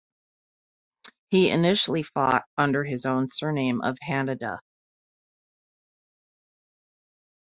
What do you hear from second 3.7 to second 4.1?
of